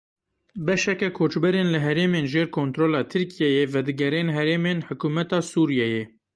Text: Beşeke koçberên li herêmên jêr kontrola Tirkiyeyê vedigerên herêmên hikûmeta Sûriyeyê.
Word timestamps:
Beşeke 0.67 1.09
koçberên 1.17 1.67
li 1.73 1.79
herêmên 1.85 2.25
jêr 2.33 2.47
kontrola 2.57 3.01
Tirkiyeyê 3.11 3.63
vedigerên 3.73 4.27
herêmên 4.37 4.77
hikûmeta 4.87 5.39
Sûriyeyê. 5.51 6.03